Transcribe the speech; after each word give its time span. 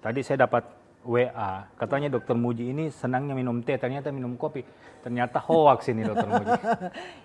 Tadi 0.00 0.20
saya 0.24 0.48
dapat 0.48 0.64
WA, 1.04 1.64
katanya 1.76 2.12
dokter 2.12 2.32
Muji 2.36 2.72
ini 2.72 2.88
senangnya 2.88 3.36
minum 3.36 3.60
teh, 3.60 3.76
ternyata 3.76 4.08
minum 4.12 4.36
kopi. 4.36 4.64
Ternyata 5.00 5.40
hoax 5.40 5.92
ini 5.92 6.04
dokter 6.04 6.28
Muji. 6.28 6.50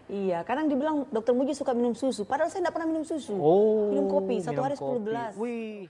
Iya, 0.06 0.46
kadang 0.46 0.68
dibilang 0.68 1.08
dokter 1.10 1.32
Muji 1.32 1.56
suka 1.56 1.72
minum 1.72 1.96
susu, 1.96 2.28
padahal 2.28 2.52
saya 2.52 2.68
tidak 2.68 2.76
pernah 2.76 2.88
minum 2.92 3.04
susu. 3.08 3.36
Oh, 3.36 3.90
minum 3.92 4.08
kopi, 4.12 4.38
satu 4.44 4.60
minum 4.60 4.66
hari 4.68 4.76
10 4.76 4.84
kopi. 4.84 5.00
gelas. 5.08 5.34
Wih. 5.40 5.88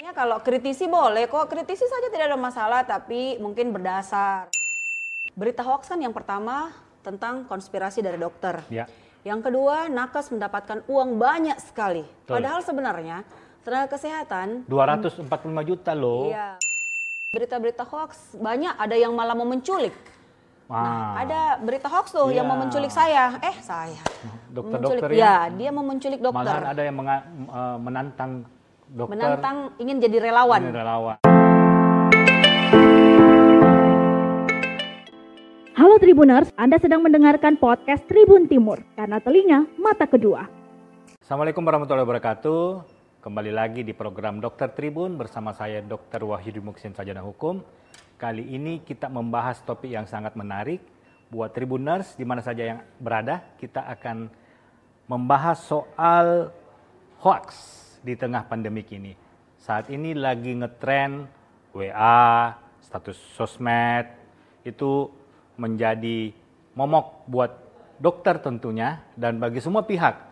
Ya, 0.00 0.10
kalau 0.16 0.42
kritisi 0.42 0.90
boleh 0.90 1.30
kok, 1.30 1.46
kritisi 1.46 1.84
saja 1.86 2.08
tidak 2.10 2.32
ada 2.32 2.40
masalah, 2.40 2.80
tapi 2.82 3.38
mungkin 3.38 3.70
berdasar. 3.70 4.50
Berita 5.36 5.62
hoax 5.62 5.86
kan 5.92 6.00
yang 6.00 6.12
pertama 6.12 6.72
tentang 7.04 7.44
konspirasi 7.46 8.02
dari 8.02 8.18
dokter. 8.18 8.64
Ya. 8.72 8.88
Yang 9.22 9.48
kedua, 9.52 9.86
nakes 9.86 10.34
mendapatkan 10.34 10.82
uang 10.90 11.20
banyak 11.20 11.56
sekali. 11.62 12.02
Betul. 12.02 12.42
Padahal 12.42 12.60
sebenarnya 12.66 13.22
tenaga 13.62 13.94
kesehatan 13.94 14.66
245 14.66 15.22
juta 15.62 15.94
loh. 15.94 16.26
Iya. 16.26 16.58
Berita-berita 17.30 17.86
hoax 17.86 18.34
banyak 18.36 18.74
ada 18.74 18.92
yang 18.92 19.14
malah 19.14 19.32
mau 19.32 19.46
menculik. 19.46 19.94
Nah, 20.66 21.14
Ah. 21.16 21.22
ada 21.22 21.40
berita 21.62 21.86
hoax 21.86 22.10
tuh 22.10 22.28
yang 22.28 22.44
mau 22.44 22.58
Iya. 22.58 22.62
menculik 22.66 22.90
saya. 22.90 23.38
Eh, 23.38 23.56
saya. 23.62 24.02
Dokter-dokter 24.50 25.14
Ya, 25.14 25.46
dia 25.48 25.70
mau 25.70 25.86
menculik 25.86 26.18
dokter. 26.18 26.42
Malahan 26.42 26.74
ada 26.74 26.82
yang 26.82 26.96
menga- 26.96 27.24
eh, 27.28 27.76
menantang 27.78 28.30
dokter 28.84 29.14
Menantang 29.14 29.56
ingin 29.78 29.96
jadi 30.00 30.18
relawan. 30.20 30.60
ini 30.60 30.74
relawan. 30.74 31.16
Halo 35.72 35.96
Tribuners, 35.98 36.50
Anda 36.54 36.76
sedang 36.76 37.00
mendengarkan 37.00 37.56
podcast 37.56 38.04
Tribun 38.04 38.44
Timur 38.44 38.82
karena 38.92 39.22
telinga 39.22 39.70
mata 39.78 40.04
kedua. 40.04 40.50
Assalamualaikum 41.22 41.62
warahmatullahi 41.62 42.04
wabarakatuh. 42.04 42.91
Kembali 43.22 43.54
lagi 43.54 43.86
di 43.86 43.94
program 43.94 44.42
Dokter 44.42 44.74
Tribun 44.74 45.14
bersama 45.14 45.54
saya 45.54 45.78
Dr. 45.78 46.26
Wahyudi 46.26 46.58
Muksin 46.58 46.90
Sajana 46.90 47.22
Hukum. 47.22 47.62
Kali 48.18 48.42
ini 48.50 48.82
kita 48.82 49.06
membahas 49.06 49.62
topik 49.62 49.94
yang 49.94 50.10
sangat 50.10 50.34
menarik 50.34 50.82
buat 51.30 51.54
Tribuners 51.54 52.18
di 52.18 52.26
mana 52.26 52.42
saja 52.42 52.66
yang 52.66 52.82
berada. 52.98 53.46
Kita 53.62 53.86
akan 53.94 54.26
membahas 55.06 55.54
soal 55.62 56.50
hoax 57.22 57.46
di 58.02 58.18
tengah 58.18 58.42
pandemik 58.42 58.90
ini. 58.90 59.14
Saat 59.54 59.94
ini 59.94 60.18
lagi 60.18 60.58
ngetren 60.58 61.22
WA, 61.78 62.58
status 62.82 63.22
sosmed 63.38 64.10
itu 64.66 65.06
menjadi 65.62 66.34
momok 66.74 67.22
buat 67.30 67.54
dokter 68.02 68.42
tentunya 68.42 68.98
dan 69.14 69.38
bagi 69.38 69.62
semua 69.62 69.86
pihak. 69.86 70.31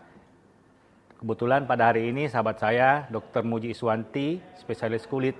Kebetulan 1.21 1.69
pada 1.69 1.93
hari 1.93 2.09
ini 2.09 2.25
sahabat 2.25 2.57
saya 2.57 3.05
Dr. 3.13 3.45
Muji 3.45 3.69
Iswanti, 3.69 4.41
spesialis 4.57 5.05
kulit, 5.05 5.37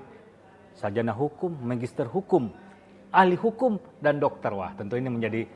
sarjana 0.78 1.10
hukum, 1.10 1.50
magister 1.58 2.06
hukum, 2.06 2.54
ahli 3.10 3.34
hukum 3.34 3.82
dan 3.98 4.22
dokter. 4.22 4.54
Wah, 4.54 4.78
tentu 4.78 4.94
ini 4.94 5.10
menjadi 5.10 5.50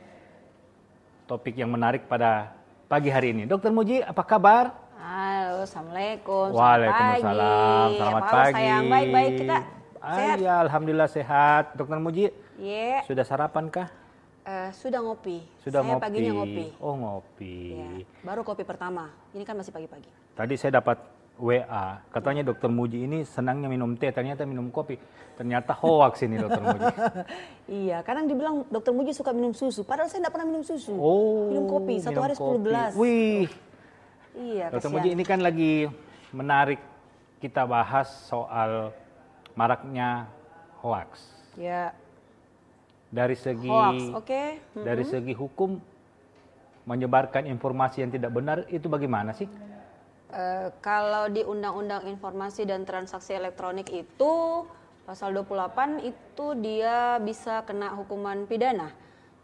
topik 1.30 1.54
yang 1.54 1.70
menarik 1.70 2.10
pada 2.10 2.58
pagi 2.90 3.06
hari 3.06 3.38
ini. 3.38 3.46
Dokter 3.46 3.70
Muji, 3.70 4.02
apa 4.02 4.26
kabar? 4.26 4.74
Halo, 4.98 5.62
assalamualaikum. 5.62 6.50
Selamat 6.50 6.58
Waalaikumsalam. 6.58 7.86
pagi. 7.86 7.94
Selamat 7.94 8.22
Apa 8.26 8.34
pagi. 8.34 8.54
sayang 8.58 8.84
baik-baik 8.90 9.32
kita 9.38 9.58
Ah, 9.96 10.14
sehat. 10.18 10.36
Iya, 10.42 10.54
alhamdulillah 10.66 11.10
sehat. 11.10 11.64
Dokter 11.78 11.98
Muji, 12.02 12.24
Iya. 12.58 13.06
sudah 13.06 13.22
sarapan 13.22 13.70
kah? 13.70 13.86
Eh, 14.46 14.70
sudah 14.78 15.02
ngopi. 15.02 15.42
Sudah 15.58 15.82
saya 15.82 15.98
ngopi. 15.98 16.04
paginya 16.06 16.32
ngopi. 16.38 16.64
Oh, 16.78 16.94
ngopi. 16.94 17.74
Iya. 17.74 18.06
Baru 18.22 18.46
kopi 18.46 18.62
pertama. 18.62 19.10
Ini 19.34 19.42
kan 19.42 19.58
masih 19.58 19.74
pagi-pagi. 19.74 20.06
Tadi 20.38 20.54
saya 20.54 20.78
dapat 20.78 21.02
WA, 21.36 22.00
katanya 22.14 22.46
dokter 22.46 22.70
Muji 22.70 23.10
ini 23.10 23.26
senangnya 23.26 23.66
minum 23.66 23.98
teh, 23.98 24.08
ternyata 24.14 24.46
minum 24.46 24.70
kopi. 24.70 25.02
Ternyata 25.34 25.74
hoax 25.74 26.22
ini 26.22 26.38
dokter 26.38 26.62
Muji. 26.62 26.86
Iya, 27.82 28.06
kadang 28.06 28.30
dibilang 28.30 28.62
dokter 28.70 28.94
Muji 28.94 29.10
suka 29.10 29.34
minum 29.34 29.50
susu, 29.50 29.82
padahal 29.82 30.06
saya 30.06 30.22
tidak 30.22 30.38
pernah 30.38 30.46
minum 30.54 30.62
susu. 30.62 30.94
Oh, 30.94 31.50
minum 31.50 31.66
kopi, 31.66 31.98
satu 31.98 32.14
minum 32.14 32.24
hari 32.24 32.34
10 32.38 32.40
kopi. 32.40 32.58
gelas. 32.62 32.92
Wih, 32.94 33.46
Iya, 34.36 34.64
dokter 34.70 34.88
kasihan. 34.88 34.94
Muji 34.94 35.08
ini 35.10 35.24
kan 35.26 35.40
lagi 35.42 35.72
menarik 36.30 36.78
kita 37.42 37.66
bahas 37.66 38.06
soal 38.30 38.94
maraknya 39.52 40.30
hoax. 40.80 41.26
Ya, 41.58 41.90
Dari 43.06 43.36
segi 43.38 43.70
hoax, 43.70 44.12
oke. 44.12 44.42
Hmm. 44.74 44.84
dari 44.84 45.04
segi 45.06 45.32
hukum 45.32 45.78
menyebarkan 46.86 47.46
informasi 47.46 48.06
yang 48.06 48.10
tidak 48.14 48.30
benar 48.34 48.66
itu 48.70 48.86
bagaimana 48.86 49.34
sih? 49.34 49.46
Eh, 50.26 50.68
kalau 50.82 51.30
di 51.30 51.46
Undang-Undang 51.46 52.10
Informasi 52.10 52.66
dan 52.66 52.82
Transaksi 52.82 53.38
Elektronik 53.38 53.86
itu 53.94 54.66
pasal 55.06 55.30
28 55.32 56.02
itu 56.02 56.46
dia 56.58 57.22
bisa 57.22 57.62
kena 57.62 57.94
hukuman 57.94 58.42
pidana 58.50 58.90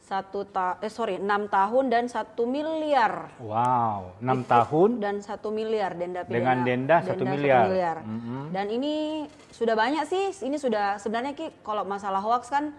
satu 0.03 0.43
ta 0.43 0.83
eh 0.83 0.91
sorry 0.91 1.23
enam 1.23 1.47
tahun 1.47 1.87
dan 1.87 2.11
satu 2.11 2.43
miliar 2.43 3.31
Wow, 3.39 4.19
enam 4.19 4.43
tahun 4.43 4.99
dan 4.99 5.23
satu 5.23 5.55
miliar 5.55 5.94
denda 5.94 6.27
pidana 6.27 6.34
Dengan 6.34 6.56
denda 6.67 6.97
satu 7.06 7.23
miliar. 7.23 8.03
Mhm. 8.03 8.50
dan 8.50 8.67
ini 8.67 9.25
sudah 9.55 9.79
banyak 9.79 10.03
sih 10.11 10.34
ini 10.43 10.59
sudah 10.59 10.99
sebenarnya 10.99 11.39
ki 11.39 11.62
kalau 11.62 11.87
masalah 11.87 12.19
hoax 12.19 12.50
kan 12.50 12.75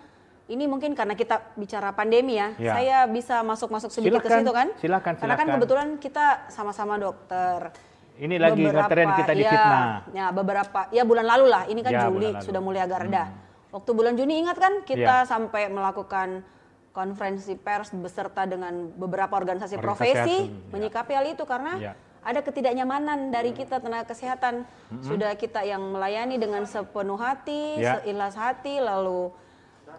ini 0.45 0.67
mungkin 0.67 0.91
karena 0.91 1.15
kita 1.15 1.55
bicara 1.55 1.95
pandemi 1.95 2.35
ya, 2.35 2.51
Ya. 2.59 2.73
saya 2.75 2.97
bisa 3.07 3.39
masuk-masuk 3.41 3.89
sedikit 3.89 4.19
Silakan, 4.19 4.27
ke 4.27 4.39
situ 4.43 4.51
kan 4.51 4.67
silakan, 4.75 5.13
karena 5.15 5.33
kan 5.33 5.39
silakan. 5.39 5.53
kebetulan 5.55 5.87
kita 5.97 6.25
sama-sama 6.47 6.99
dokter 6.99 7.71
Ini 8.13 8.37
lagi 8.37 8.61
ngetren 8.61 9.09
kita 9.17 9.33
di 9.33 9.41
ya, 9.41 9.49
fitnah. 9.49 9.85
Ya, 10.13 10.25
beberapa 10.29 10.85
ya 10.93 11.01
bulan 11.01 11.25
lalu 11.25 11.49
lah. 11.49 11.65
Ini 11.65 11.81
kan 11.81 11.91
Ya, 11.91 12.05
Juli 12.05 12.29
sudah 12.45 12.61
mulai 12.61 12.85
agak 12.85 13.09
reda. 13.09 13.33
Waktu 13.73 13.89
bulan 13.89 14.13
Juni 14.13 14.37
ingat 14.37 14.61
kan 14.61 14.85
kita 14.85 15.15
Ya. 15.17 15.25
sampai 15.25 15.65
melakukan 15.65 16.45
konferensi 16.93 17.57
pers 17.57 17.89
beserta 17.89 18.45
dengan 18.45 18.93
beberapa 18.93 19.33
Organisasi 19.33 19.81
organisasi 19.81 19.81
profesi 19.81 20.37
ya. 20.45 20.69
menyikapi 20.69 21.09
hal 21.09 21.25
itu 21.25 21.41
karena 21.41 21.73
Ya. 21.81 21.93
ada 22.21 22.45
ketidaknyamanan 22.45 23.33
dari 23.33 23.49
kita 23.49 23.81
tenaga 23.81 24.05
kesehatan. 24.05 24.61
Sudah 25.01 25.33
kita 25.33 25.65
yang 25.65 25.81
melayani 25.81 26.37
dengan 26.37 26.69
sepenuh 26.69 27.17
hati, 27.17 27.81
Ya. 27.81 27.97
seikhlas 27.97 28.37
hati 28.37 28.77
lalu 28.77 29.33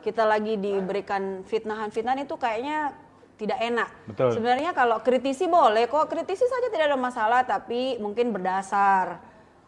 kita 0.03 0.25
lagi 0.25 0.56
diberikan 0.56 1.44
fitnahan-fitnahan 1.44 2.25
itu 2.25 2.34
kayaknya 2.34 2.94
tidak 3.34 3.59
enak. 3.59 3.88
Betul. 4.06 4.31
Sebenarnya 4.38 4.71
kalau 4.72 5.03
kritisi 5.03 5.50
boleh 5.50 5.91
kok, 5.91 6.06
kritisi 6.06 6.47
saja 6.47 6.71
tidak 6.71 6.94
ada 6.94 6.99
masalah, 6.99 7.43
tapi 7.43 7.99
mungkin 7.99 8.31
berdasar. 8.31 9.19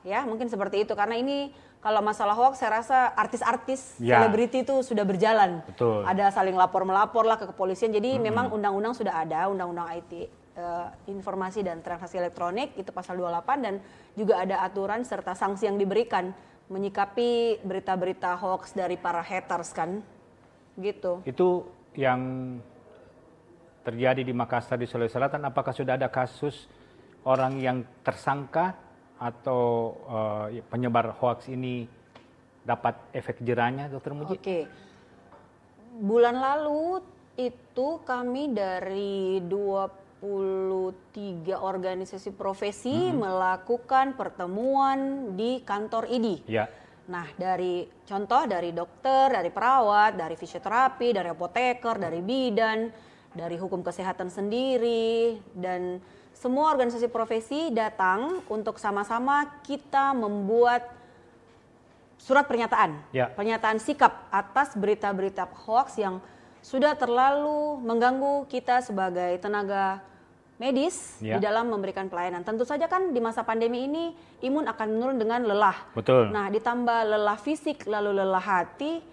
Ya, 0.07 0.23
mungkin 0.23 0.47
seperti 0.47 0.87
itu 0.87 0.95
karena 0.95 1.19
ini 1.19 1.51
kalau 1.83 1.99
masalah 1.99 2.35
hoax 2.35 2.63
saya 2.63 2.79
rasa 2.83 3.11
artis-artis 3.15 3.99
Ya. 3.99 4.23
selebriti 4.23 4.63
itu 4.63 4.83
sudah 4.87 5.03
berjalan. 5.03 5.67
Betul. 5.67 6.07
Ada 6.07 6.31
saling 6.31 6.55
lapor-melapor 6.55 7.27
lah 7.27 7.39
ke 7.39 7.51
kepolisian. 7.51 7.91
Jadi 7.91 8.19
memang 8.23 8.55
undang-undang 8.55 8.95
sudah 8.95 9.23
ada, 9.23 9.51
undang-undang 9.51 9.91
IT 9.99 10.31
eh, 10.57 10.87
informasi 11.11 11.61
dan 11.67 11.83
transaksi 11.85 12.17
elektronik 12.17 12.73
itu 12.79 12.89
pasal 12.95 13.19
28 13.19 13.61
dan 13.67 13.75
juga 14.17 14.41
ada 14.41 14.63
aturan 14.65 15.05
serta 15.05 15.37
sanksi 15.37 15.69
yang 15.69 15.77
diberikan 15.77 16.33
menyikapi 16.67 17.63
berita-berita 17.63 18.35
hoax 18.39 18.75
dari 18.75 18.99
para 18.99 19.23
haters 19.23 19.71
kan. 19.71 20.03
Gitu. 20.77 21.25
Itu 21.25 21.65
yang 21.97 22.21
terjadi 23.87 24.27
di 24.27 24.35
Makassar 24.35 24.77
di 24.77 24.91
Sulawesi 24.91 25.15
Selatan, 25.15 25.47
apakah 25.47 25.71
sudah 25.71 25.95
ada 25.95 26.11
kasus 26.11 26.67
orang 27.23 27.63
yang 27.63 27.87
tersangka 28.03 28.75
atau 29.17 29.95
eh, 30.53 30.61
penyebar 30.67 31.17
hoax 31.17 31.49
ini 31.49 31.87
dapat 32.67 32.99
efek 33.15 33.47
jerahnya, 33.47 33.87
Dokter 33.87 34.13
Muji? 34.13 34.37
Oke. 34.37 34.67
Bulan 35.97 36.43
lalu 36.43 37.01
itu 37.39 38.03
kami 38.05 38.53
dari 38.53 39.41
23 39.47 40.27
organisasi 41.57 42.35
profesi 42.35 42.91
Mm-hmm. 42.91 43.23
melakukan 43.23 44.19
pertemuan 44.19 45.31
di 45.39 45.63
kantor 45.63 46.11
IDI. 46.11 46.43
Ya, 46.51 46.67
Nah, 47.07 47.27
dari 47.39 47.87
contoh 48.03 48.51
dari 48.51 48.75
dokter, 48.75 49.39
dari 49.39 49.51
perawat, 49.55 50.19
dari 50.19 50.35
fisioterapi, 50.35 51.15
dari 51.15 51.29
apoteker, 51.31 52.03
dari 52.03 52.19
bidan, 52.19 52.91
dari 53.31 53.55
hukum 53.61 53.85
kesehatan 53.85 54.27
sendiri 54.33 55.39
dan 55.55 56.03
semua 56.37 56.73
organisasi 56.75 57.09
profesi 57.09 57.71
datang 57.73 58.43
untuk 58.51 58.77
sama-sama 58.77 59.61
kita 59.63 60.13
membuat 60.13 60.85
surat 62.19 62.45
pernyataan. 62.49 62.99
Ya. 63.15 63.31
Pernyataan 63.31 63.79
sikap 63.79 64.27
atas 64.35 64.75
berita-berita 64.75 65.47
hoax 65.69 66.01
yang 66.01 66.19
sudah 66.65 66.99
terlalu 66.99 67.79
mengganggu 67.87 68.51
kita 68.51 68.83
sebagai 68.83 69.39
tenaga 69.39 70.03
medis 70.57 71.21
Ya. 71.21 71.37
di 71.37 71.45
dalam 71.45 71.69
memberikan 71.69 72.09
pelayanan. 72.09 72.41
Tentu 72.41 72.65
saja 72.65 72.89
kan 72.89 73.13
di 73.13 73.21
masa 73.21 73.45
pandemi 73.45 73.85
ini 73.85 74.17
imun 74.41 74.65
akan 74.65 74.87
menurun 74.89 75.19
dengan 75.21 75.41
lelah. 75.45 75.77
betul. 75.93 76.33
Nah, 76.33 76.49
ditambah 76.49 76.99
lelah 77.13 77.37
fisik 77.37 77.85
lalu 77.85 78.17
lelah 78.17 78.41
hati, 78.41 79.05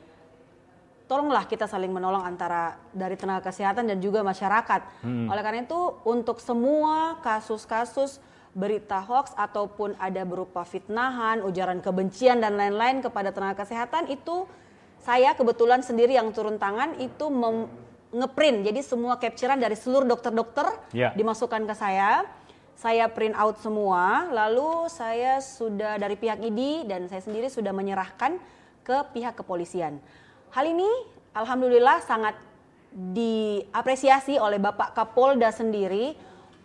tolonglah 1.04 1.44
kita 1.46 1.68
saling 1.68 1.92
menolong 1.92 2.24
antara 2.24 2.80
dari 2.96 3.20
tenaga 3.20 3.52
kesehatan 3.52 3.86
dan 3.92 4.00
juga 4.00 4.24
masyarakat. 4.24 5.04
Hmm. 5.04 5.28
Oleh 5.28 5.44
karena 5.44 5.68
itu, 5.68 5.82
untuk 6.08 6.40
semua 6.40 7.20
kasus-kasus 7.20 8.24
berita 8.54 9.02
hoax 9.02 9.34
ataupun 9.36 9.98
ada 9.98 10.22
berupa 10.24 10.64
fitnahan, 10.64 11.42
ujaran 11.44 11.82
kebencian 11.82 12.40
dan 12.40 12.56
lain-lain 12.56 13.02
kepada 13.02 13.34
tenaga 13.34 13.66
kesehatan 13.66 14.08
itu 14.08 14.46
saya 15.04 15.36
kebetulan 15.36 15.84
sendiri 15.84 16.16
yang 16.16 16.32
turun 16.32 16.56
tangan 16.56 16.96
itu 16.96 17.28
mem- 17.28 17.68
ngeprint. 18.14 18.64
Jadi 18.64 18.80
semua 18.86 19.18
capturean 19.18 19.58
dari 19.58 19.74
seluruh 19.74 20.06
dokter-dokter 20.06 20.70
Ya. 20.94 21.12
dimasukkan 21.18 21.66
ke 21.66 21.76
saya. 21.76 22.24
Saya 22.74 23.06
print 23.08 23.38
out 23.38 23.62
semua, 23.62 24.28
lalu 24.34 24.90
saya 24.90 25.40
sudah 25.40 25.96
dari 26.02 26.18
pihak 26.18 26.42
ID 26.42 26.90
dan 26.90 27.06
saya 27.08 27.22
sendiri 27.22 27.48
sudah 27.48 27.70
menyerahkan 27.72 28.36
ke 28.84 28.98
pihak 29.14 29.40
kepolisian. 29.40 30.02
Hal 30.52 30.66
ini 30.68 30.90
alhamdulillah 31.32 32.02
sangat 32.04 32.36
diapresiasi 32.94 34.38
oleh 34.38 34.62
Bapak 34.62 34.94
Kapolda 34.94 35.50
sendiri 35.50 36.14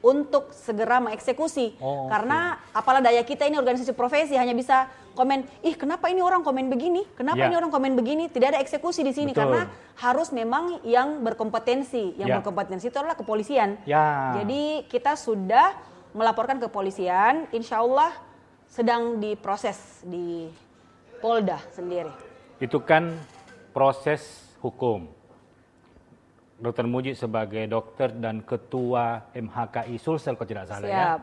untuk 0.04 0.50
segera 0.54 1.02
mengeksekusi. 1.02 1.78
Oh. 1.82 2.06
Karena 2.06 2.60
apalah 2.70 3.02
daya 3.02 3.22
kita 3.22 3.46
ini 3.48 3.58
organisasi 3.58 3.96
profesi 3.96 4.34
hanya 4.38 4.54
bisa 4.54 4.86
komen, 5.18 5.42
ih 5.66 5.74
kenapa 5.74 6.06
ini 6.06 6.22
orang 6.22 6.46
komen 6.46 6.70
begini? 6.70 7.02
Kenapa 7.18 7.42
Ya. 7.42 7.50
ini 7.50 7.58
orang 7.58 7.74
komen 7.74 7.98
begini? 7.98 8.30
Tidak 8.30 8.54
ada 8.54 8.60
eksekusi 8.62 9.02
di 9.02 9.10
sini 9.10 9.34
Betul. 9.34 9.50
karena 9.50 9.62
harus 9.98 10.30
memang 10.30 10.78
yang 10.86 11.26
berkompetensi. 11.26 12.14
Yang 12.14 12.28
Ya. 12.30 12.36
berkompetensi 12.38 12.86
itu 12.86 12.98
adalah 13.02 13.18
kepolisian. 13.18 13.82
Ya. 13.82 14.38
Jadi 14.38 14.86
kita 14.86 15.18
sudah 15.18 15.74
melaporkan 16.14 16.62
ke 16.62 16.70
kepolisian, 16.70 17.50
insya 17.50 17.82
Allah 17.82 18.14
sedang 18.70 19.18
diproses 19.18 20.06
di 20.06 20.46
Polda 21.18 21.58
sendiri. 21.74 22.14
Itu 22.62 22.78
kan 22.78 23.18
proses 23.74 24.54
hukum. 24.62 25.10
Dokter 26.58 26.86
Muji 26.86 27.14
sebagai 27.14 27.66
dokter 27.70 28.10
dan 28.10 28.42
ketua 28.42 29.30
MHKI 29.30 29.94
Sulsel 29.98 30.34
kalau 30.34 30.46
tidak 30.50 30.66
salah 30.66 30.86
ya. 30.90 31.18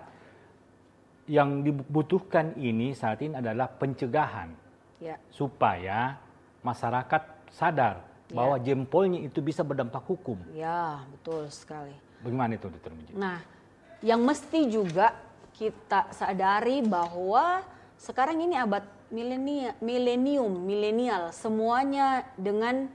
Yang 1.26 1.50
dibutuhkan 1.66 2.54
ini 2.54 2.94
saat 2.94 3.22
ini 3.26 3.34
adalah 3.34 3.66
pencegahan 3.66 4.54
Ya. 5.02 5.18
supaya 5.34 6.22
masyarakat 6.62 7.50
sadar 7.50 8.02
Ya. 8.30 8.36
bahwa 8.38 8.56
jempolnya 8.62 9.22
itu 9.22 9.42
bisa 9.42 9.62
berdampak 9.62 10.06
hukum. 10.06 10.38
Ya, 10.54 11.02
betul 11.10 11.50
sekali. 11.50 11.94
Bagaimana 12.22 12.58
itu 12.58 12.70
Muji? 12.70 13.14
Nah, 13.14 13.42
yang 14.02 14.22
mesti 14.22 14.70
juga 14.70 15.14
kita 15.54 16.10
sadari 16.14 16.82
bahwa 16.86 17.62
sekarang 17.98 18.42
ini 18.42 18.58
abad 18.58 18.86
milenium, 19.80 20.52
milenial, 20.66 21.30
semuanya 21.32 22.26
dengan 22.36 22.90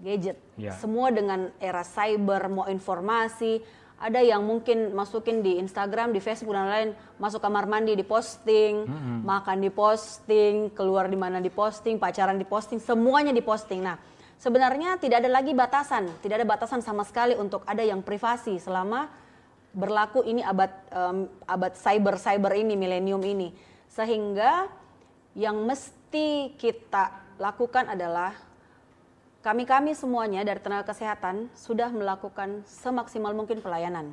gadget. 0.00 0.40
Ya. 0.56 0.72
Semua 0.80 1.12
dengan 1.12 1.52
era 1.60 1.84
cyber, 1.84 2.48
mau 2.48 2.66
informasi, 2.66 3.60
ada 4.00 4.24
yang 4.24 4.40
mungkin 4.40 4.96
masukin 4.96 5.44
di 5.44 5.60
Instagram, 5.60 6.16
di 6.16 6.24
Facebook 6.24 6.56
dan 6.56 6.72
lain, 6.72 6.90
masuk 7.20 7.44
kamar 7.44 7.68
mandi 7.68 7.92
di 7.92 8.00
posting, 8.00 8.88
makan 9.20 9.60
di 9.60 9.68
posting, 9.68 10.72
keluar 10.72 11.04
di 11.12 11.20
mana 11.20 11.36
di 11.36 11.52
posting, 11.52 12.00
pacaran 12.00 12.40
di 12.40 12.48
posting, 12.48 12.80
semuanya 12.80 13.28
di 13.28 13.44
posting. 13.44 13.84
Nah, 13.84 14.00
sebenarnya 14.40 14.96
tidak 14.96 15.20
ada 15.20 15.28
lagi 15.28 15.52
batasan, 15.52 16.08
tidak 16.24 16.40
ada 16.40 16.48
batasan 16.48 16.80
sama 16.80 17.04
sekali 17.04 17.36
untuk 17.36 17.60
ada 17.68 17.84
yang 17.84 18.00
privasi 18.00 18.56
selama 18.56 19.12
berlaku 19.76 20.24
ini 20.24 20.40
abad 20.40 20.72
em, 20.90 21.28
abad 21.44 21.72
cyber 21.76 22.16
cyber 22.16 22.56
ini 22.56 22.74
milenium 22.80 23.20
ini. 23.20 23.52
Sehingga 23.92 24.64
yang 25.36 25.60
mesti 25.68 26.56
kita 26.56 27.36
lakukan 27.36 27.92
adalah 27.92 28.32
kami-kami 29.40 29.96
semuanya 29.96 30.44
dari 30.44 30.60
tenaga 30.60 30.92
kesehatan 30.92 31.48
sudah 31.56 31.88
melakukan 31.88 32.60
semaksimal 32.68 33.32
mungkin 33.32 33.64
pelayanan. 33.64 34.12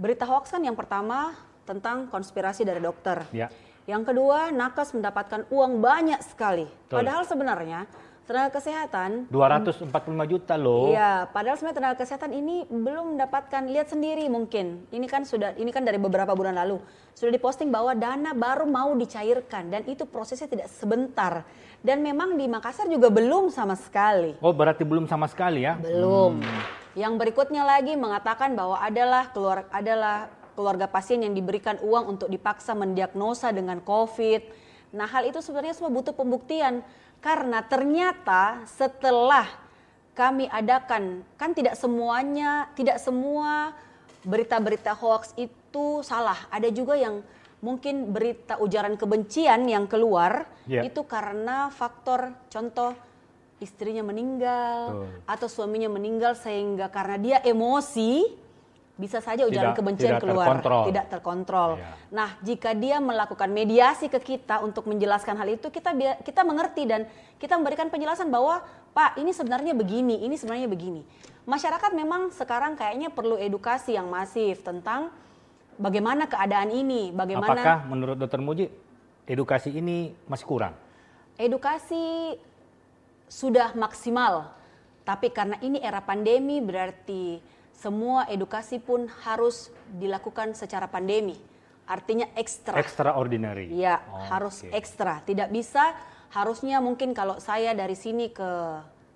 Berita 0.00 0.24
hoax 0.24 0.52
kan 0.56 0.64
yang 0.64 0.76
pertama 0.76 1.36
tentang 1.68 2.08
konspirasi 2.08 2.64
dari 2.64 2.80
dokter. 2.80 3.22
Ya. 3.30 3.52
Yang 3.84 4.14
kedua, 4.14 4.54
nakes 4.54 4.94
mendapatkan 4.94 5.44
uang 5.50 5.82
banyak 5.82 6.20
sekali. 6.22 6.64
Betul. 6.64 7.02
Padahal 7.02 7.22
sebenarnya 7.26 7.80
tenaga 8.22 8.62
kesehatan 8.62 9.26
245 9.28 9.90
juta 10.30 10.54
loh. 10.54 10.94
Iya, 10.94 11.26
padahal 11.34 11.58
sebenarnya 11.58 11.78
tenaga 11.78 11.96
kesehatan 11.98 12.30
ini 12.30 12.64
belum 12.70 13.18
mendapatkan 13.18 13.62
lihat 13.66 13.90
sendiri 13.90 14.30
mungkin. 14.30 14.86
Ini 14.94 15.06
kan 15.10 15.26
sudah 15.26 15.58
ini 15.58 15.74
kan 15.74 15.82
dari 15.82 15.98
beberapa 15.98 16.30
bulan 16.32 16.54
lalu 16.54 16.78
sudah 17.18 17.32
diposting 17.34 17.68
bahwa 17.68 17.92
dana 17.92 18.32
baru 18.32 18.64
mau 18.64 18.94
dicairkan 18.94 19.68
dan 19.68 19.82
itu 19.90 20.06
prosesnya 20.06 20.46
tidak 20.48 20.68
sebentar. 20.70 21.42
Dan 21.82 21.98
memang 21.98 22.38
di 22.38 22.46
Makassar 22.46 22.86
juga 22.86 23.10
belum 23.10 23.50
sama 23.50 23.74
sekali. 23.74 24.38
Oh 24.38 24.54
berarti 24.54 24.86
belum 24.86 25.10
sama 25.10 25.26
sekali 25.26 25.66
ya? 25.66 25.74
Belum. 25.82 26.38
Yang 26.94 27.12
berikutnya 27.18 27.66
lagi 27.66 27.98
mengatakan 27.98 28.54
bahwa 28.54 28.78
adalah 28.78 29.34
keluar 29.34 29.66
adalah 29.74 30.30
keluarga 30.54 30.86
pasien 30.86 31.24
yang 31.24 31.34
diberikan 31.34 31.80
uang 31.82 32.16
untuk 32.16 32.28
dipaksa 32.30 32.76
mendiagnosa 32.76 33.50
dengan 33.50 33.82
COVID. 33.82 34.70
Nah, 34.92 35.08
hal 35.08 35.24
itu 35.24 35.40
sebenarnya 35.40 35.72
semua 35.72 35.88
butuh 35.88 36.12
pembuktian 36.12 36.84
karena 37.22 37.62
ternyata 37.62 38.66
setelah 38.66 39.46
kami 40.12 40.50
adakan 40.50 41.24
kan 41.38 41.54
tidak 41.56 41.78
semuanya 41.78 42.68
tidak 42.76 43.00
semua 43.00 43.72
berita-berita 44.26 44.92
hoax 44.92 45.32
itu 45.38 46.02
salah. 46.04 46.36
Ada 46.50 46.68
juga 46.68 46.98
yang 46.98 47.22
mungkin 47.62 48.10
berita 48.10 48.58
ujaran 48.58 48.98
kebencian 48.98 49.64
yang 49.70 49.86
keluar 49.86 50.50
Ya. 50.62 50.86
itu 50.86 51.02
karena 51.02 51.74
faktor 51.74 52.30
contoh 52.46 52.94
istrinya 53.58 54.06
meninggal 54.06 54.78
Betul. 54.94 55.06
atau 55.26 55.48
suaminya 55.50 55.90
meninggal 55.90 56.38
sehingga 56.38 56.86
karena 56.86 57.16
dia 57.18 57.38
emosi 57.42 58.41
bisa 59.02 59.18
saja 59.18 59.42
ujaran 59.42 59.74
Tidak- 59.74 59.78
kebencian 59.82 60.10
tidak 60.14 60.22
keluar 60.22 60.46
terkontrol. 60.46 60.82
tidak 60.86 61.06
terkontrol. 61.10 61.70
Iya. 61.82 61.90
Nah, 62.14 62.28
jika 62.38 62.70
dia 62.78 63.02
melakukan 63.02 63.50
mediasi 63.50 64.06
ke 64.06 64.22
kita 64.22 64.62
untuk 64.62 64.86
menjelaskan 64.86 65.34
hal 65.34 65.48
itu, 65.50 65.66
kita 65.74 65.90
kita 66.22 66.46
mengerti 66.46 66.86
dan 66.86 67.10
kita 67.42 67.58
memberikan 67.58 67.90
penjelasan 67.90 68.30
bahwa 68.30 68.62
Pak, 68.94 69.18
ini 69.18 69.34
sebenarnya 69.34 69.74
begini, 69.74 70.22
ini 70.22 70.38
sebenarnya 70.38 70.70
begini. 70.70 71.02
Masyarakat 71.42 71.90
memang 71.96 72.30
sekarang 72.30 72.78
kayaknya 72.78 73.10
perlu 73.10 73.34
edukasi 73.34 73.98
yang 73.98 74.06
masif 74.06 74.62
tentang 74.62 75.10
bagaimana 75.74 76.30
keadaan 76.30 76.70
ini, 76.70 77.10
bagaimana 77.10 77.58
Apakah 77.58 77.78
menurut 77.90 78.14
Dokter 78.14 78.38
Muji 78.38 78.70
edukasi 79.26 79.74
ini 79.74 80.14
masih 80.30 80.46
kurang? 80.46 80.74
edukasi 81.40 82.36
sudah 83.26 83.72
maksimal, 83.72 84.52
tapi 85.02 85.32
karena 85.32 85.56
ini 85.64 85.80
era 85.80 86.04
pandemi 86.04 86.60
berarti 86.60 87.40
semua 87.72 88.28
edukasi 88.28 88.78
pun 88.78 89.08
harus 89.24 89.68
dilakukan 89.88 90.54
secara 90.54 90.86
pandemi. 90.86 91.34
Artinya 91.82 92.30
ekstra. 92.38 92.78
Extraordinary. 92.78 93.68
Ya, 93.74 93.98
Oh, 94.06 94.22
harus 94.30 94.62
oke. 94.62 94.70
ekstra. 94.70 95.20
Tidak 95.26 95.50
bisa 95.50 95.92
harusnya 96.30 96.78
mungkin 96.78 97.12
kalau 97.12 97.36
saya 97.42 97.74
dari 97.74 97.98
sini 97.98 98.30
ke 98.30 98.50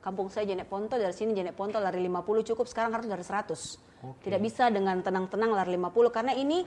kampung 0.03 0.31
saya 0.31 0.47
Jenek 0.51 0.67
Ponto, 0.71 0.95
dari 0.95 1.15
sini 1.15 1.35
Jenek 1.35 1.55
Ponto 1.55 1.79
lari 1.79 1.99
50 1.99 2.43
cukup, 2.47 2.67
sekarang 2.67 2.95
harus 2.95 3.07
dari 3.07 3.23
100. 3.23 3.79
Oke. 4.03 4.29
Tidak 4.29 4.39
bisa 4.43 4.69
dengan 4.71 5.01
tenang-tenang 5.03 5.51
lari 5.51 5.75
50 5.75 6.11
karena 6.13 6.31
ini 6.37 6.63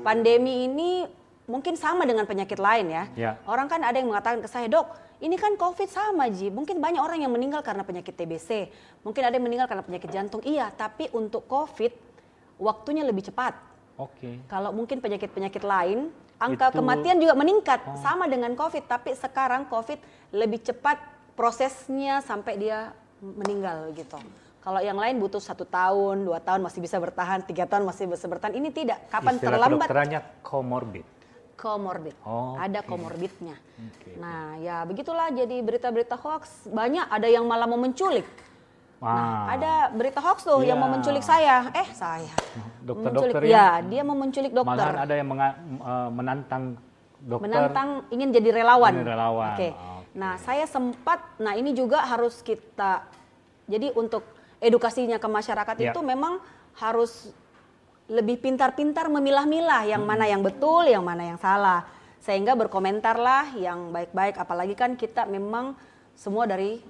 pandemi 0.00 0.64
ini 0.68 1.04
mungkin 1.48 1.74
sama 1.80 2.04
dengan 2.04 2.28
penyakit 2.28 2.60
lain 2.60 2.86
ya. 2.92 3.04
Ya. 3.16 3.30
Orang 3.48 3.72
kan 3.72 3.80
ada 3.80 3.96
yang 3.96 4.08
mengatakan 4.08 4.40
ke 4.44 4.48
saya, 4.48 4.68
"Dok, 4.68 4.86
ini 5.18 5.34
kan 5.34 5.58
Covid 5.58 5.90
sama, 5.90 6.30
Ji. 6.30 6.50
Mungkin 6.50 6.78
banyak 6.78 7.02
orang 7.02 7.18
yang 7.22 7.32
meninggal 7.34 7.62
karena 7.66 7.82
penyakit 7.82 8.14
TBC. 8.14 8.70
Mungkin 9.02 9.22
ada 9.22 9.34
yang 9.34 9.46
meninggal 9.46 9.66
karena 9.66 9.82
penyakit 9.82 10.10
jantung." 10.14 10.40
Iya, 10.46 10.70
tapi 10.70 11.10
untuk 11.10 11.46
Covid 11.50 11.90
waktunya 12.58 13.02
lebih 13.02 13.26
cepat. 13.26 13.54
Oke. 13.98 14.38
Kalau 14.46 14.70
mungkin 14.70 15.02
penyakit-penyakit 15.02 15.62
lain, 15.66 16.14
angka 16.38 16.70
Itu- 16.70 16.78
kematian 16.78 17.18
juga 17.18 17.34
meningkat 17.34 17.98
sama 17.98 18.30
dengan 18.30 18.54
COVID, 18.54 18.86
tapi 18.86 19.10
sekarang 19.18 19.66
COVID 19.66 19.98
lebih 20.38 20.62
cepat 20.62 21.02
prosesnya 21.34 22.22
sampai 22.22 22.54
dia 22.58 22.94
meninggal 23.18 23.90
gitu. 23.98 24.18
Kalau 24.62 24.82
yang 24.82 24.98
lain 24.98 25.18
butuh 25.18 25.40
satu 25.42 25.64
tahun, 25.64 26.26
dua 26.26 26.38
tahun 26.38 26.62
masih 26.62 26.82
bisa 26.82 26.98
bertahan, 26.98 27.42
tiga 27.46 27.64
tahun 27.64 27.86
masih 27.86 28.10
bisa 28.10 28.26
bertahan. 28.26 28.54
Ini 28.54 28.68
tidak. 28.70 29.06
Kapan 29.10 29.38
Istilah 29.38 29.50
terlambat? 29.54 29.86
kedokterannya 29.86 30.20
comorbid. 30.44 31.06
Comorbid. 31.58 32.14
Oh, 32.22 32.54
Ada 32.54 32.86
comorbidnya. 32.86 33.58
Oke. 33.58 34.14
Nah, 34.14 34.54
ya 34.56 34.86
begitulah. 34.86 35.26
Jadi 35.28 35.58
berita-berita 35.58 36.14
hoax 36.14 36.70
banyak. 36.70 37.02
Ada 37.04 37.26
yang 37.26 37.42
malah 37.44 37.66
mau 37.66 37.76
menculik. 37.76 38.22
Nah, 38.98 39.10
Ah, 39.50 39.54
ada 39.54 39.72
berita 39.90 40.18
hoax 40.18 40.42
tuh 40.42 40.62
yang 40.62 40.78
mau 40.78 40.86
Iya. 40.86 40.94
menculik 40.94 41.22
saya. 41.22 41.66
Eh, 41.70 41.86
saya. 41.92 42.30
Dokter-dokter 42.80 43.42
yang- 43.42 43.50
Ya, 43.50 43.66
dia 43.82 44.02
mau 44.02 44.14
menculik 44.14 44.50
dokter. 44.50 44.70
malahan 44.72 45.02
ada 45.02 45.14
yang 45.14 45.28
eh, 45.28 46.08
menantang 46.10 46.62
dokter. 47.20 47.42
menantang 47.50 47.88
ingin 48.08 48.30
jadi 48.30 48.50
relawan. 48.54 48.94
Ingin 48.94 49.06
relawan. 49.08 49.54
Oke. 49.54 49.68
Oke. 49.70 50.14
Nah, 50.14 50.34
saya 50.38 50.66
sempat 50.66 51.22
nah 51.38 51.54
ini 51.54 51.74
juga 51.74 52.02
harus 52.02 52.38
kita 52.40 53.06
jadi 53.66 53.94
untuk 53.94 54.22
edukasinya 54.58 55.18
ke 55.18 55.28
masyarakat 55.28 55.76
Ya. 55.78 55.90
itu 55.90 56.00
memang 56.02 56.42
harus 56.74 57.30
lebih 58.08 58.40
pintar-pintar 58.40 59.12
memilah-milah 59.12 59.84
yang 59.84 60.02
mana 60.02 60.24
yang 60.24 60.40
betul, 60.40 60.88
yang 60.88 61.04
mana 61.04 61.28
yang 61.28 61.38
salah. 61.40 61.84
Sehingga 62.24 62.56
berkomentarlah 62.56 63.54
yang 63.60 63.92
baik-baik 63.92 64.40
apalagi 64.40 64.74
kan 64.74 64.96
kita 64.96 65.28
memang 65.28 65.76
semua 66.16 66.48
dari 66.48 66.80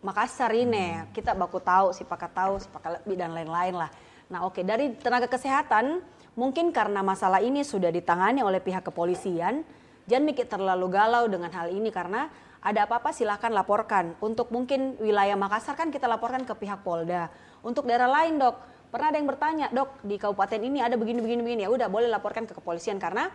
Makassar 0.00 0.48
ini 0.56 1.12
kita 1.12 1.36
baku 1.36 1.60
tahu, 1.60 1.92
si 1.92 2.08
pakat 2.08 2.32
tahu, 2.32 2.56
si 2.56 2.72
pakat 2.72 3.04
lebih 3.04 3.20
dan 3.20 3.36
lain-lain 3.36 3.76
lah. 3.76 3.92
Nah 4.32 4.48
oke 4.48 4.64
dari 4.64 4.96
tenaga 4.96 5.28
kesehatan 5.28 6.00
mungkin 6.40 6.72
karena 6.72 7.04
masalah 7.04 7.44
ini 7.44 7.60
sudah 7.60 7.92
ditangani 7.92 8.40
oleh 8.40 8.64
pihak 8.64 8.80
kepolisian, 8.80 9.60
jangan 10.08 10.24
mikir 10.24 10.48
terlalu 10.48 10.88
galau 10.88 11.28
dengan 11.28 11.52
hal 11.52 11.68
ini 11.68 11.92
karena 11.92 12.32
ada 12.64 12.88
apa-apa 12.88 13.12
silahkan 13.12 13.52
laporkan. 13.52 14.16
Untuk 14.24 14.48
mungkin 14.48 14.96
wilayah 15.04 15.36
Makassar 15.36 15.76
kan 15.76 15.92
kita 15.92 16.08
laporkan 16.08 16.48
ke 16.48 16.56
pihak 16.56 16.80
Polda. 16.80 17.28
Untuk 17.60 17.84
daerah 17.84 18.08
lain 18.08 18.40
dok, 18.40 18.56
pernah 18.90 19.14
ada 19.14 19.16
yang 19.22 19.28
bertanya 19.30 19.66
dok 19.70 20.02
di 20.02 20.18
kabupaten 20.18 20.60
ini 20.60 20.82
ada 20.82 20.98
begini 20.98 21.22
begini 21.22 21.40
begini 21.46 21.60
ya 21.64 21.70
udah 21.70 21.86
boleh 21.86 22.10
laporkan 22.10 22.44
ke 22.44 22.52
kepolisian 22.58 22.98
karena 22.98 23.30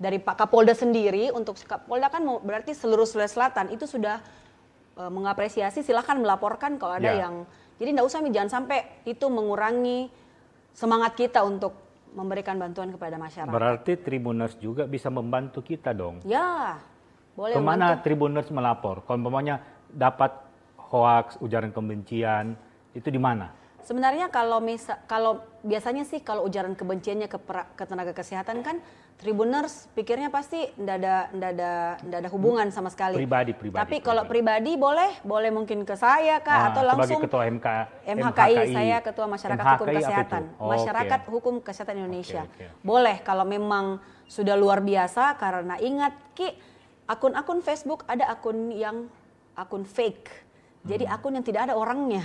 dari 0.00 0.16
Pak 0.22 0.46
Kapolda 0.46 0.72
sendiri 0.72 1.34
untuk 1.34 1.58
Kapolda 1.60 2.08
kan 2.08 2.24
berarti 2.40 2.72
seluruh 2.72 3.04
Sulawesi 3.04 3.36
Selatan 3.36 3.74
itu 3.74 3.84
sudah 3.84 4.22
e, 4.96 5.02
mengapresiasi 5.10 5.84
silahkan 5.84 6.16
melaporkan 6.16 6.78
kalau 6.80 6.96
ada 6.96 7.10
ya. 7.10 7.26
yang 7.28 7.44
jadi 7.76 7.92
tidak 7.92 8.06
usah 8.06 8.20
jangan 8.30 8.50
sampai 8.62 9.02
itu 9.04 9.26
mengurangi 9.28 10.08
semangat 10.72 11.18
kita 11.18 11.42
untuk 11.42 11.74
memberikan 12.14 12.58
bantuan 12.58 12.90
kepada 12.90 13.16
masyarakat. 13.18 13.54
Berarti 13.54 13.92
Tribuners 13.98 14.58
juga 14.58 14.86
bisa 14.86 15.08
membantu 15.08 15.62
kita 15.62 15.94
dong. 15.94 16.22
Ya, 16.26 16.78
boleh. 17.38 17.54
Ke 17.54 17.62
mana 17.62 17.94
membantu. 17.94 18.04
Tribuners 18.04 18.48
melapor? 18.50 18.96
Kalau 19.06 19.16
umpamanya 19.22 19.62
dapat 19.90 20.34
hoax, 20.90 21.38
ujaran 21.38 21.70
kebencian, 21.70 22.58
itu 22.92 23.08
di 23.08 23.20
mana? 23.20 23.54
Sebenarnya 23.84 24.28
kalau 24.28 24.60
misa, 24.60 25.00
kalau 25.08 25.44
biasanya 25.64 26.04
sih 26.08 26.20
kalau 26.20 26.46
ujaran 26.46 26.76
kebenciannya 26.76 27.28
ke, 27.28 27.38
ke 27.76 27.84
tenaga 27.84 28.12
kesehatan 28.16 28.64
kan 28.64 28.78
Tribuners 29.20 29.84
pikirnya 29.92 30.32
pasti 30.32 30.64
ndak 30.80 30.96
ada 30.96 31.14
ndak 31.36 31.50
ada 31.52 31.72
ndak 32.08 32.18
ada 32.24 32.28
hubungan 32.32 32.64
sama 32.72 32.88
sekali. 32.88 33.20
Pribadi 33.20 33.52
pribadi. 33.52 33.76
Tapi 33.84 33.96
kalau 34.00 34.24
pribadi 34.24 34.80
boleh 34.80 35.20
boleh 35.20 35.52
mungkin 35.52 35.84
ke 35.84 35.92
saya 35.92 36.40
kak 36.40 36.48
ah, 36.48 36.68
atau 36.72 36.82
langsung 36.88 37.20
ketua 37.20 37.44
MK, 37.52 37.68
MHKI, 38.08 38.16
MHKI 38.16 38.56
saya 38.72 38.96
ketua 39.04 39.26
masyarakat 39.28 39.60
MHKI 39.60 39.76
hukum 39.76 39.88
kesehatan 39.92 40.42
oh, 40.56 40.70
masyarakat 40.72 41.20
okay. 41.20 41.32
hukum 41.36 41.54
kesehatan 41.60 41.94
Indonesia. 42.00 42.48
Okay, 42.48 42.72
okay. 42.72 42.80
Boleh 42.80 43.20
kalau 43.20 43.44
memang 43.44 44.00
sudah 44.24 44.56
luar 44.56 44.80
biasa 44.80 45.36
karena 45.36 45.76
ingat 45.84 46.16
ki 46.32 46.56
akun-akun 47.04 47.60
Facebook 47.60 48.08
ada 48.08 48.24
akun 48.32 48.72
yang 48.72 49.04
akun 49.52 49.84
fake. 49.84 50.32
Jadi 50.88 51.04
hmm. 51.04 51.12
akun 51.12 51.36
yang 51.36 51.44
tidak 51.44 51.68
ada 51.68 51.76
orangnya. 51.76 52.24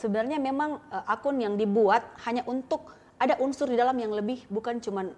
Sebenarnya 0.00 0.40
memang 0.40 0.80
uh, 0.88 1.04
akun 1.04 1.36
yang 1.36 1.60
dibuat 1.60 2.16
hanya 2.24 2.40
untuk 2.48 2.96
ada 3.20 3.36
unsur 3.36 3.68
di 3.68 3.76
dalam 3.76 3.94
yang 4.00 4.16
lebih 4.16 4.48
bukan 4.48 4.80
cuman 4.80 5.12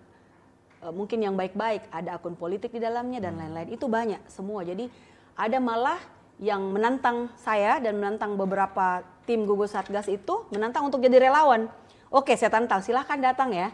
Eh, 0.83 0.91
mungkin 0.91 1.23
yang 1.23 1.39
baik-baik, 1.39 1.87
ada 1.95 2.19
akun 2.19 2.35
politik 2.35 2.75
di 2.75 2.83
dalamnya 2.83 3.23
dan 3.23 3.39
hmm. 3.39 3.41
lain-lain. 3.47 3.69
Itu 3.71 3.87
banyak 3.87 4.27
semua. 4.27 4.67
Jadi 4.67 4.91
ada 5.39 5.63
malah 5.63 6.03
yang 6.43 6.75
menantang 6.75 7.31
saya 7.39 7.79
dan 7.79 8.03
menantang 8.03 8.35
beberapa 8.35 9.07
tim 9.23 9.47
gugus 9.47 9.79
satgas 9.79 10.11
itu 10.11 10.43
menantang 10.51 10.91
untuk 10.91 10.99
jadi 10.99 11.31
relawan. 11.31 11.71
Oke, 12.11 12.35
saya 12.35 12.51
tantang, 12.51 12.83
silahkan 12.83 13.15
datang 13.23 13.55
ya. 13.55 13.71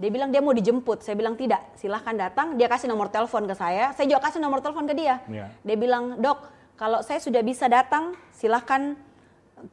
Dia 0.00 0.08
bilang 0.08 0.32
dia 0.32 0.40
mau 0.40 0.56
dijemput, 0.56 1.04
saya 1.04 1.12
bilang 1.12 1.36
tidak, 1.36 1.60
silahkan 1.76 2.16
datang. 2.16 2.56
Dia 2.56 2.72
kasih 2.72 2.88
nomor 2.88 3.12
telepon 3.12 3.44
ke 3.44 3.52
saya, 3.52 3.92
saya 3.92 4.08
juga 4.08 4.24
kasih 4.24 4.40
nomor 4.40 4.64
telepon 4.64 4.88
ke 4.88 4.96
dia. 4.96 5.20
Yeah. 5.28 5.52
Dia 5.60 5.76
bilang, 5.76 6.20
dok, 6.20 6.40
kalau 6.80 7.04
saya 7.04 7.20
sudah 7.20 7.44
bisa 7.44 7.68
datang, 7.68 8.16
silahkan 8.32 8.96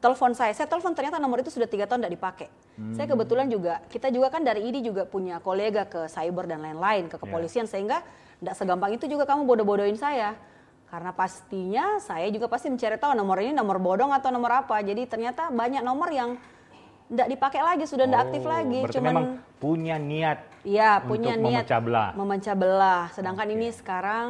telepon 0.00 0.32
saya. 0.32 0.52
Saya 0.56 0.66
telepon 0.66 0.96
ternyata 0.96 1.20
nomor 1.20 1.44
itu 1.44 1.52
sudah 1.52 1.68
tiga 1.68 1.84
tahun 1.84 2.04
tidak 2.04 2.14
dipakai. 2.16 2.48
Hmm. 2.80 2.96
Saya 2.96 3.06
kebetulan 3.06 3.46
juga, 3.52 3.84
kita 3.92 4.08
juga 4.08 4.32
kan 4.32 4.40
dari 4.40 4.64
ID 4.64 4.80
juga 4.80 5.04
punya 5.04 5.38
kolega 5.44 5.84
ke 5.84 6.08
cyber 6.08 6.48
dan 6.48 6.64
lain-lain, 6.64 7.12
ke 7.12 7.16
kepolisian, 7.20 7.68
yeah. 7.68 7.72
sehingga 7.72 7.98
tidak 8.40 8.54
segampang 8.56 8.96
itu 8.96 9.04
juga 9.04 9.28
kamu 9.28 9.44
bodoh-bodohin 9.44 10.00
saya. 10.00 10.34
Karena 10.88 11.10
pastinya 11.10 11.98
saya 11.98 12.30
juga 12.30 12.46
pasti 12.46 12.70
mencari 12.70 12.96
tahu 12.96 13.18
nomor 13.18 13.42
ini 13.42 13.50
nomor 13.50 13.82
bodong 13.82 14.14
atau 14.14 14.30
nomor 14.30 14.62
apa. 14.62 14.78
Jadi 14.78 15.10
ternyata 15.10 15.50
banyak 15.50 15.82
nomor 15.82 16.06
yang 16.14 16.38
tidak 17.10 17.28
dipakai 17.34 17.60
lagi, 17.60 17.84
sudah 17.84 18.06
tidak 18.08 18.20
oh, 18.20 18.24
aktif 18.30 18.42
lagi. 18.46 18.80
Cuman 18.88 19.04
memang 19.10 19.26
punya 19.58 19.96
niat. 19.98 20.38
Iya, 20.64 21.02
punya 21.04 21.36
niat 21.36 21.66
memecah 21.66 21.80
belah. 21.82 22.10
Memecah 22.16 22.54
belah. 22.56 23.04
Sedangkan 23.12 23.46
okay. 23.50 23.56
ini 23.58 23.68
sekarang 23.74 24.26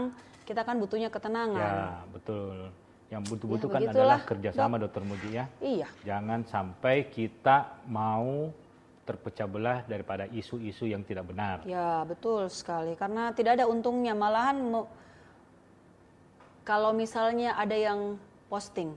kita 0.49 0.67
kan 0.67 0.81
butuhnya 0.81 1.13
ketenangan. 1.13 1.61
Ya, 1.63 1.89
betul. 2.11 2.73
Yang 3.15 3.25
butuh-butuh 3.31 3.69
ya, 3.79 3.95
adalah 3.95 4.21
kerjasama 4.27 4.75
Dok. 4.77 4.91
Dokter 4.91 5.03
Muji 5.07 5.29
ya. 5.39 5.45
Iya. 5.63 5.89
Jangan 6.03 6.43
sampai 6.51 7.07
kita 7.07 7.87
mau 7.87 8.51
terpecah 9.07 9.47
belah 9.47 9.85
daripada 9.87 10.27
isu-isu 10.33 10.89
yang 10.89 11.07
tidak 11.07 11.31
benar. 11.31 11.63
Ya 11.69 12.03
betul 12.09 12.49
sekali 12.51 12.97
karena 12.99 13.31
tidak 13.37 13.61
ada 13.61 13.69
untungnya 13.69 14.17
malahan 14.17 14.59
kalau 16.65 16.91
misalnya 16.97 17.53
ada 17.55 17.77
yang 17.77 18.17
posting 18.49 18.97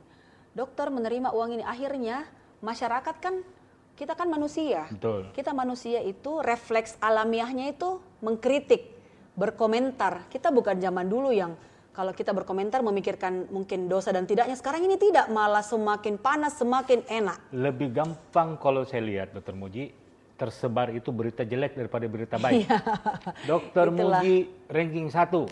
dokter 0.55 0.89
menerima 0.89 1.35
uang 1.35 1.59
ini 1.59 1.63
akhirnya 1.67 2.25
masyarakat 2.65 3.15
kan 3.21 3.45
kita 3.93 4.13
kan 4.17 4.29
manusia. 4.29 4.89
Betul. 4.89 5.29
Kita 5.33 5.53
manusia 5.53 6.01
itu 6.01 6.41
refleks 6.41 6.97
alamiahnya 7.01 7.73
itu 7.73 7.97
mengkritik, 8.21 8.93
berkomentar. 9.33 10.29
Kita 10.29 10.53
bukan 10.53 10.77
zaman 10.77 11.09
dulu 11.09 11.33
yang 11.33 11.57
kalau 11.97 12.13
kita 12.13 12.29
berkomentar 12.29 12.85
memikirkan 12.85 13.49
mungkin 13.49 13.89
dosa 13.89 14.13
dan 14.13 14.29
tidaknya 14.29 14.53
sekarang 14.53 14.85
ini 14.85 15.01
tidak 15.01 15.33
malah 15.33 15.65
semakin 15.65 16.21
panas 16.21 16.53
semakin 16.53 17.01
enak. 17.09 17.49
Lebih 17.49 17.89
gampang 17.89 18.53
kalau 18.61 18.85
saya 18.85 19.01
lihat 19.01 19.33
dokter 19.33 19.57
Muji 19.57 19.89
tersebar 20.37 20.93
itu 20.93 21.09
berita 21.09 21.41
jelek 21.41 21.73
daripada 21.73 22.05
berita 22.05 22.37
baik. 22.37 22.69
Iya. 22.69 22.77
dokter 23.57 23.89
Muji 23.89 24.45
ranking 24.69 25.09
satu. 25.09 25.49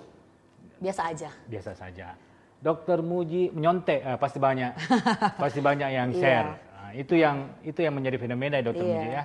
Biasa 0.77 1.01
aja. 1.09 1.33
Biasa 1.49 1.73
saja. 1.73 2.13
Dokter 2.61 3.01
Muji 3.01 3.49
menyontek 3.49 4.05
eh, 4.05 4.17
pasti 4.21 4.37
banyak. 4.37 4.77
Pasti 5.41 5.65
banyak 5.65 5.89
yang 5.89 6.09
iya. 6.13 6.21
share. 6.21 6.49
Nah, 6.61 6.91
itu 6.93 7.13
yang 7.17 7.57
itu 7.65 7.81
yang 7.81 7.93
menjadi 7.97 8.21
fenomena 8.21 8.61
dokter 8.61 8.85
iya. 8.85 8.93
Muji 8.93 9.09
ya. 9.17 9.23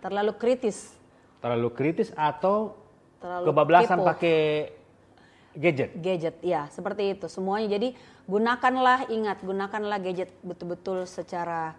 Terlalu 0.00 0.32
kritis. 0.40 0.96
Terlalu 1.44 1.68
kritis 1.76 2.08
atau 2.16 2.80
terlalu 3.20 3.44
kebablasan 3.52 3.98
pakai 4.00 4.40
Gadget. 5.52 5.92
Gadget, 6.00 6.36
ya 6.40 6.68
seperti 6.72 7.12
itu 7.12 7.28
semuanya. 7.28 7.76
Jadi 7.76 7.92
gunakanlah, 8.24 9.12
ingat 9.12 9.44
gunakanlah 9.44 10.00
gadget 10.00 10.32
betul-betul 10.40 11.04
secara 11.04 11.76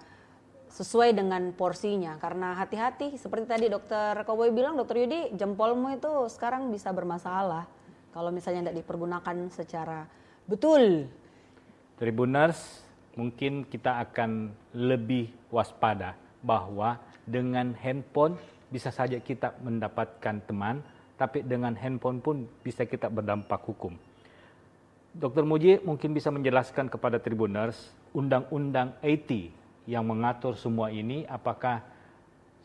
sesuai 0.70 1.14
dengan 1.18 1.54
porsinya. 1.54 2.18
Karena 2.22 2.54
hati-hati, 2.58 3.18
seperti 3.18 3.50
tadi 3.50 3.66
dokter 3.70 4.18
Koboy 4.26 4.54
bilang, 4.54 4.78
dokter 4.78 5.02
Yudi, 5.02 5.34
jempolmu 5.34 5.94
itu 5.94 6.10
sekarang 6.30 6.70
bisa 6.70 6.94
bermasalah 6.94 7.66
kalau 8.14 8.30
misalnya 8.30 8.70
tidak 8.70 8.86
dipergunakan 8.86 9.38
secara 9.50 10.06
betul. 10.46 11.10
Tribuners, 11.98 12.86
mungkin 13.18 13.66
kita 13.66 14.02
akan 14.06 14.54
lebih 14.74 15.34
waspada 15.50 16.14
bahwa 16.46 17.02
dengan 17.26 17.74
handphone 17.78 18.38
bisa 18.70 18.90
saja 18.90 19.22
kita 19.22 19.54
mendapatkan 19.62 20.42
teman 20.50 20.82
tapi 21.24 21.40
dengan 21.40 21.72
handphone 21.80 22.20
pun 22.20 22.44
bisa 22.60 22.84
kita 22.84 23.08
berdampak 23.08 23.64
hukum. 23.64 23.96
Dr. 25.16 25.48
Muji 25.48 25.80
mungkin 25.80 26.12
bisa 26.12 26.28
menjelaskan 26.36 26.92
kepada 26.92 27.16
Tribuners 27.16 27.96
undang-undang 28.12 28.92
IT 29.00 29.56
yang 29.88 30.04
mengatur 30.04 30.60
semua 30.60 30.92
ini 30.92 31.24
apakah 31.32 31.80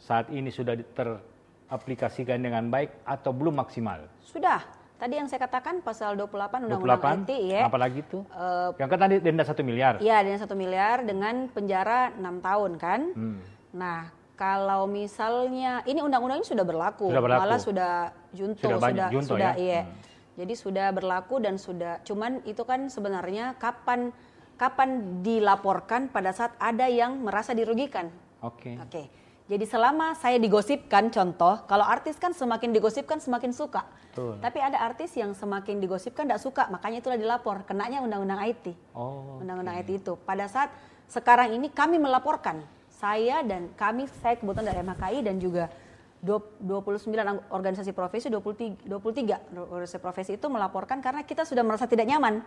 saat 0.02 0.26
ini 0.34 0.50
sudah 0.50 0.74
teraplikasikan 0.90 2.42
dengan 2.42 2.66
baik 2.66 2.98
atau 3.06 3.30
belum 3.30 3.62
maksimal? 3.62 4.10
Sudah. 4.26 4.66
Tadi 4.98 5.14
yang 5.14 5.30
saya 5.30 5.46
katakan 5.46 5.78
pasal 5.78 6.18
28 6.18 6.66
Undang-Undang 6.66 7.30
IT 7.30 7.32
ya. 7.54 7.62
Apalagi 7.70 8.02
itu? 8.02 8.26
Uh, 8.34 8.74
yang 8.82 8.90
kan 8.90 8.98
tadi 9.06 9.22
denda 9.22 9.46
satu 9.46 9.62
miliar. 9.62 10.02
Iya, 10.02 10.26
denda 10.26 10.42
satu 10.42 10.58
miliar 10.58 11.06
dengan 11.06 11.46
penjara 11.54 12.10
enam 12.18 12.42
tahun 12.42 12.74
kan. 12.82 13.00
Hmm. 13.14 13.38
Nah, 13.70 14.10
kalau 14.38 14.86
misalnya 14.86 15.82
ini 15.82 15.98
undang-undang 15.98 16.38
ini 16.38 16.46
sudah 16.46 16.62
berlaku, 16.62 17.10
sudah 17.10 17.22
berlaku. 17.26 17.42
malah 17.42 17.58
sudah 17.58 17.92
junto, 18.30 18.62
sudah, 18.62 18.78
sudah, 18.78 19.08
junto, 19.10 19.34
sudah 19.34 19.52
ya? 19.58 19.60
iya. 19.60 19.80
Hmm. 19.82 20.06
Jadi 20.38 20.54
sudah 20.54 20.86
berlaku 20.94 21.42
dan 21.42 21.58
sudah, 21.58 21.98
cuman 22.06 22.46
itu 22.46 22.62
kan 22.62 22.86
sebenarnya 22.86 23.58
kapan 23.58 24.14
kapan 24.54 25.22
dilaporkan 25.26 26.06
pada 26.14 26.30
saat 26.30 26.54
ada 26.62 26.86
yang 26.86 27.18
merasa 27.18 27.50
dirugikan. 27.50 28.14
Oke. 28.38 28.70
Okay. 28.70 28.74
Oke. 28.78 28.90
Okay. 28.94 29.06
Jadi 29.48 29.64
selama 29.64 30.12
saya 30.14 30.36
digosipkan, 30.38 31.08
contoh, 31.10 31.64
kalau 31.66 31.82
artis 31.82 32.20
kan 32.20 32.36
semakin 32.36 32.70
digosipkan 32.70 33.18
semakin 33.18 33.50
suka. 33.50 33.82
Betul. 34.12 34.38
Tapi 34.38 34.58
ada 34.60 34.78
artis 34.84 35.16
yang 35.16 35.32
semakin 35.32 35.80
digosipkan 35.80 36.28
tidak 36.28 36.44
suka, 36.44 36.68
makanya 36.68 37.00
itulah 37.00 37.18
dilapor. 37.18 37.64
Kenanya 37.64 38.04
undang-undang 38.04 38.44
IT. 38.44 38.76
Oh. 38.92 39.40
Undang-undang 39.40 39.80
okay. 39.80 39.88
IT 39.88 40.04
itu. 40.04 40.14
Pada 40.20 40.46
saat 40.52 40.68
sekarang 41.08 41.56
ini 41.56 41.72
kami 41.72 41.96
melaporkan 41.96 42.60
saya 42.98 43.46
dan 43.46 43.70
kami 43.78 44.10
saya 44.18 44.34
kebetulan 44.34 44.74
dari 44.74 44.80
MHKI 44.82 45.18
dan 45.22 45.36
juga 45.38 45.70
29 46.18 47.06
organisasi 47.54 47.94
profesi 47.94 48.26
23 48.26 48.90
23 48.90 49.54
organisasi 49.54 50.02
profesi 50.02 50.34
itu 50.34 50.50
melaporkan 50.50 50.98
karena 50.98 51.22
kita 51.22 51.46
sudah 51.46 51.62
merasa 51.62 51.86
tidak 51.86 52.10
nyaman. 52.10 52.42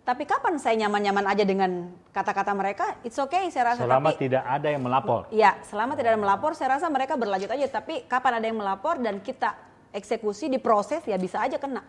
Tapi 0.00 0.24
kapan 0.24 0.56
saya 0.56 0.80
nyaman-nyaman 0.86 1.26
aja 1.28 1.44
dengan 1.44 1.92
kata-kata 2.08 2.56
mereka? 2.56 2.96
It's 3.04 3.20
okay 3.20 3.52
saya 3.52 3.74
rasa. 3.74 3.84
Selama 3.84 4.16
tapi, 4.16 4.26
tidak 4.26 4.42
ada 4.48 4.68
yang 4.72 4.80
melapor. 4.80 5.28
Iya, 5.28 5.60
selama 5.60 5.92
tidak 5.92 6.08
ada 6.08 6.16
yang 6.16 6.24
melapor, 6.24 6.50
saya 6.56 6.80
rasa 6.80 6.88
mereka 6.88 7.20
berlanjut 7.20 7.52
aja. 7.52 7.66
Tapi 7.68 8.08
kapan 8.08 8.40
ada 8.40 8.46
yang 8.48 8.56
melapor 8.56 8.96
dan 8.96 9.20
kita 9.20 9.52
eksekusi 9.92 10.48
diproses 10.48 11.04
ya 11.04 11.20
bisa 11.20 11.44
aja 11.44 11.60
kena. 11.60 11.84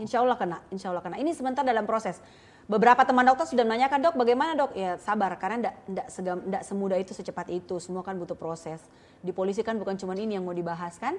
Insya 0.00 0.24
Allah 0.24 0.40
kena, 0.40 0.64
insya 0.72 0.88
Allah 0.88 1.04
kena. 1.04 1.20
Ini 1.20 1.36
sebentar 1.36 1.60
dalam 1.60 1.84
proses 1.84 2.16
beberapa 2.70 3.02
teman 3.02 3.26
dokter 3.26 3.50
sudah 3.50 3.66
menanyakan 3.66 3.98
dok 3.98 4.14
bagaimana 4.14 4.54
dok 4.54 4.70
ya 4.78 4.94
sabar 5.02 5.34
karena 5.34 5.74
tidak 5.74 6.62
semudah 6.62 6.98
itu 7.02 7.10
secepat 7.10 7.50
itu 7.50 7.82
semua 7.82 8.06
kan 8.06 8.14
butuh 8.14 8.38
proses 8.38 8.78
di 9.18 9.34
polisi 9.34 9.66
kan 9.66 9.74
bukan 9.74 9.98
cuma 9.98 10.14
ini 10.14 10.38
yang 10.38 10.46
mau 10.46 10.54
dibahas 10.54 10.94
kan 11.02 11.18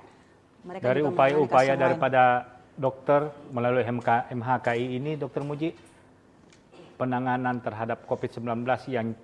mereka 0.63 0.93
Dari 0.93 1.01
upaya-upaya 1.03 1.73
daripada 1.73 2.45
dokter 2.77 3.33
melalui 3.49 3.81
MK, 3.81 4.31
MHKI 4.31 4.85
ini, 5.01 5.11
Dokter 5.17 5.41
Muji, 5.41 5.73
penanganan 7.01 7.57
terhadap 7.65 8.05
COVID-19 8.05 8.61
yang 8.93 9.17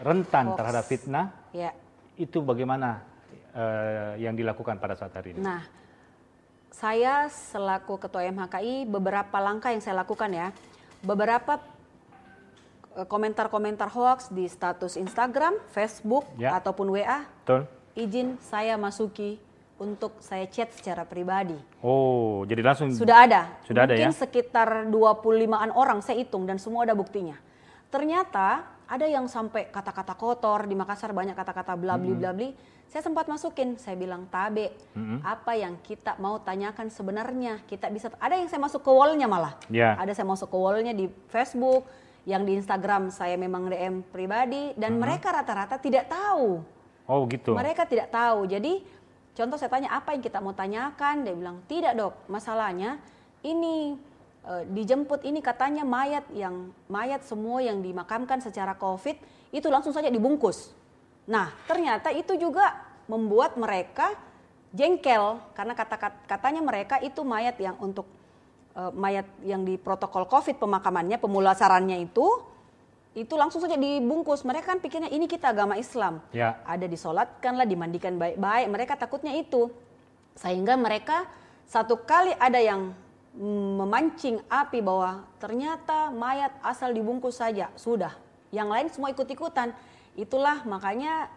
rentan 0.00 0.52
Hoax. 0.52 0.56
terhadap 0.56 0.84
fitnah, 0.88 1.26
Ya. 1.52 1.76
itu 2.16 2.40
bagaimana 2.40 3.04
eh, 3.52 4.24
yang 4.24 4.32
dilakukan 4.32 4.80
pada 4.80 4.96
saat 4.96 5.12
hari 5.12 5.36
ini? 5.36 5.44
Nah, 5.44 5.60
saya 6.72 7.28
selaku 7.28 8.00
ketua 8.00 8.24
MHKI 8.32 8.88
beberapa 8.88 9.36
langkah 9.44 9.68
yang 9.76 9.84
saya 9.84 10.00
lakukan 10.00 10.32
ya. 10.32 10.48
Beberapa 11.02 11.58
eh, 12.92 13.06
komentar-komentar 13.06 13.90
hoax 13.90 14.30
di 14.30 14.46
status 14.46 14.94
Instagram, 14.94 15.58
Facebook 15.70 16.24
Ya. 16.38 16.54
ataupun 16.54 16.92
WA, 16.92 17.26
Betul? 17.42 17.66
izin 17.94 18.38
saya 18.38 18.78
masuki 18.78 19.36
untuk 19.76 20.14
saya 20.22 20.46
chat 20.46 20.70
secara 20.70 21.02
pribadi. 21.02 21.58
Oh, 21.82 22.46
jadi 22.46 22.62
langsung 22.62 22.94
Sudah 22.94 23.26
ada. 23.26 23.42
Sudah 23.66 23.82
ada 23.84 23.98
Mungkin 23.98 24.14
ya? 24.14 24.16
sekitar 24.16 24.86
25-an 24.86 25.74
orang 25.74 25.98
saya 25.98 26.22
hitung 26.22 26.46
dan 26.46 26.62
semua 26.62 26.86
ada 26.86 26.94
buktinya. 26.94 27.34
Ternyata 27.90 28.62
ada 28.92 29.08
yang 29.08 29.24
sampai 29.24 29.72
kata-kata 29.72 30.12
kotor 30.12 30.68
di 30.68 30.76
Makassar 30.76 31.16
banyak 31.16 31.32
kata-kata 31.32 31.72
bla 31.80 31.96
bli 31.96 32.12
bla 32.12 32.36
bli. 32.36 32.52
Saya 32.92 33.08
sempat 33.08 33.24
masukin, 33.24 33.80
saya 33.80 33.96
bilang 33.96 34.28
tabe, 34.28 34.68
apa 35.24 35.56
yang 35.56 35.80
kita 35.80 36.20
mau 36.20 36.36
tanyakan 36.36 36.92
sebenarnya 36.92 37.64
kita 37.64 37.88
bisa 37.88 38.12
ada 38.20 38.36
yang 38.36 38.52
saya 38.52 38.60
masuk 38.60 38.84
ke 38.84 38.92
wallnya 38.92 39.24
malah. 39.24 39.56
Ya. 39.72 39.96
Ada 39.96 40.12
saya 40.12 40.28
masuk 40.28 40.52
ke 40.52 40.58
wallnya 40.60 40.92
di 40.92 41.08
Facebook, 41.32 41.88
yang 42.22 42.46
di 42.46 42.54
Instagram 42.54 43.10
saya 43.10 43.34
memang 43.34 43.66
DM 43.66 44.06
pribadi 44.06 44.76
dan 44.78 44.94
mereka 45.00 45.34
rata-rata 45.34 45.80
tidak 45.80 46.06
tahu. 46.06 46.62
Oh, 47.10 47.26
gitu. 47.26 47.56
Mereka 47.56 47.82
tidak 47.90 48.14
tahu. 48.14 48.46
Jadi 48.46 48.84
contoh 49.34 49.58
saya 49.58 49.72
tanya 49.72 49.90
apa 49.96 50.14
yang 50.14 50.22
kita 50.22 50.38
mau 50.38 50.54
tanyakan, 50.54 51.26
dia 51.26 51.34
bilang 51.34 51.58
tidak 51.66 51.98
dok. 51.98 52.14
Masalahnya 52.30 53.02
ini 53.42 53.98
eh, 54.46 54.64
dijemput 54.70 55.22
ini 55.26 55.42
katanya 55.42 55.82
mayat 55.86 56.26
yang 56.34 56.70
mayat 56.86 57.22
semua 57.26 57.62
yang 57.62 57.80
dimakamkan 57.80 58.42
secara 58.42 58.74
COVID 58.78 59.16
itu 59.52 59.68
langsung 59.68 59.92
saja 59.94 60.08
dibungkus. 60.08 60.72
Nah 61.28 61.52
ternyata 61.66 62.10
itu 62.10 62.34
juga 62.38 62.74
membuat 63.06 63.58
mereka 63.58 64.14
jengkel 64.72 65.38
karena 65.52 65.76
kata 65.76 65.96
katanya 66.24 66.64
mereka 66.64 66.96
itu 67.02 67.20
mayat 67.22 67.58
yang 67.60 67.76
untuk 67.78 68.06
eh, 68.74 68.92
mayat 68.94 69.26
yang 69.44 69.62
di 69.62 69.76
protokol 69.76 70.26
COVID 70.26 70.58
pemakamannya 70.58 71.20
pemulasarannya 71.20 72.02
itu 72.02 72.52
itu 73.12 73.36
langsung 73.36 73.60
saja 73.60 73.76
dibungkus. 73.76 74.40
Mereka 74.40 74.72
kan 74.72 74.80
pikirnya 74.80 75.12
ini 75.12 75.28
kita 75.28 75.52
agama 75.52 75.76
Islam. 75.76 76.24
Ya. 76.32 76.56
Ada 76.64 76.88
disolatkan 76.88 77.60
lah, 77.60 77.68
dimandikan 77.68 78.16
baik-baik. 78.16 78.66
Mereka 78.72 78.96
takutnya 78.96 79.36
itu. 79.36 79.68
Sehingga 80.32 80.80
mereka 80.80 81.28
satu 81.68 82.00
kali 82.00 82.32
ada 82.40 82.56
yang 82.56 82.96
memancing 83.32 84.44
api 84.52 84.84
bahwa 84.84 85.24
ternyata 85.40 86.12
mayat 86.12 86.52
asal 86.60 86.92
dibungkus 86.92 87.40
saja. 87.40 87.72
Sudah. 87.80 88.12
Yang 88.52 88.68
lain 88.68 88.86
semua 88.92 89.08
ikut-ikutan. 89.12 89.72
Itulah 90.12 90.60
makanya 90.68 91.32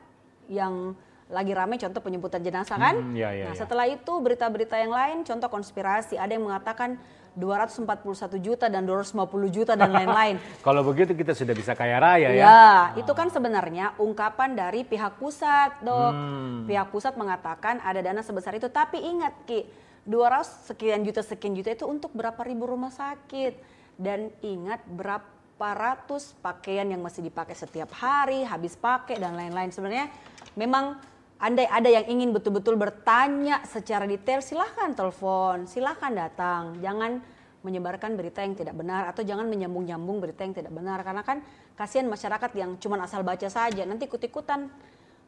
yang 0.52 0.94
lagi 1.26 1.58
ramai 1.58 1.82
contoh 1.82 2.02
penyebutan 2.04 2.44
jenazah 2.44 2.78
kan. 2.78 2.96
Hmm, 3.02 3.18
ya, 3.18 3.34
ya, 3.34 3.50
nah 3.50 3.56
ya. 3.58 3.60
setelah 3.66 3.90
itu 3.90 4.14
berita-berita 4.22 4.78
yang 4.78 4.94
lain 4.94 5.18
contoh 5.26 5.50
konspirasi. 5.50 6.20
Ada 6.20 6.38
yang 6.38 6.46
mengatakan 6.46 7.02
241 7.36 8.40
juta 8.40 8.72
dan 8.72 8.88
250 8.88 9.26
juta 9.50 9.74
dan 9.74 9.90
lain-lain. 9.98 10.38
Kalau 10.62 10.86
begitu 10.86 11.18
kita 11.18 11.34
sudah 11.34 11.56
bisa 11.58 11.74
kaya 11.74 11.98
raya 11.98 12.30
ya. 12.30 12.44
Ya, 12.46 12.70
itu 13.00 13.12
kan 13.12 13.34
sebenarnya 13.34 13.98
ungkapan 13.98 14.54
dari 14.54 14.86
pihak 14.86 15.18
pusat, 15.18 15.82
Dok. 15.82 16.12
Hmm. 16.14 16.64
Pihak 16.70 16.94
pusat 16.94 17.18
mengatakan 17.18 17.82
ada 17.82 18.00
dana 18.06 18.22
sebesar 18.22 18.54
itu, 18.56 18.70
tapi 18.70 19.02
ingat 19.02 19.34
Ki, 19.50 19.66
200 20.06 20.70
sekian 20.70 21.02
juta 21.02 21.26
sekian 21.26 21.58
juta 21.58 21.74
itu 21.74 21.86
untuk 21.90 22.14
berapa 22.14 22.38
ribu 22.46 22.70
rumah 22.70 22.94
sakit 22.94 23.58
dan 23.98 24.30
ingat 24.46 24.86
berapa 24.86 25.26
ratus 25.58 26.38
pakaian 26.46 26.86
yang 26.86 27.02
masih 27.02 27.26
dipakai 27.26 27.58
setiap 27.58 27.90
hari, 27.98 28.46
habis 28.46 28.78
pakai 28.78 29.18
dan 29.18 29.34
lain-lain. 29.34 29.74
Sebenarnya 29.74 30.14
memang 30.54 31.02
andai 31.42 31.66
ada 31.66 31.90
yang 31.90 32.06
ingin 32.06 32.30
betul-betul 32.36 32.78
bertanya 32.78 33.66
secara 33.66 34.06
detail, 34.06 34.46
silahkan 34.46 34.94
telepon, 34.94 35.66
silahkan 35.66 36.14
datang. 36.14 36.78
Jangan 36.86 37.24
menyebarkan 37.66 38.14
berita 38.14 38.46
yang 38.46 38.54
tidak 38.54 38.78
benar 38.78 39.10
atau 39.10 39.26
jangan 39.26 39.50
menyambung-nyambung 39.50 40.22
berita 40.22 40.46
yang 40.46 40.54
tidak 40.54 40.70
benar 40.70 41.02
karena 41.02 41.26
kan 41.26 41.42
kasihan 41.74 42.06
masyarakat 42.06 42.54
yang 42.54 42.78
cuma 42.78 43.02
asal 43.02 43.26
baca 43.26 43.50
saja 43.50 43.82
nanti 43.90 44.06
ikut-ikutan 44.06 44.70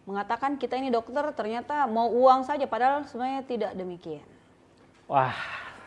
mengatakan 0.06 0.62
kita 0.62 0.78
ini 0.78 0.94
dokter 0.94 1.26
ternyata 1.34 1.90
mau 1.90 2.14
uang 2.14 2.46
saja 2.46 2.70
padahal 2.70 3.10
sebenarnya 3.10 3.42
tidak 3.50 3.72
demikian. 3.74 4.37
Wah, 5.08 5.32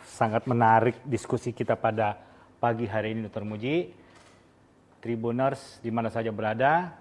sangat 0.01 0.49
menarik 0.49 0.97
diskusi 1.05 1.53
kita 1.53 1.77
pada 1.77 2.17
pagi 2.57 2.89
hari 2.89 3.13
ini, 3.13 3.29
Dr. 3.29 3.45
Muji. 3.45 3.93
Tribuners 5.05 5.77
di 5.85 5.93
mana 5.93 6.09
saja 6.09 6.33
berada, 6.33 6.97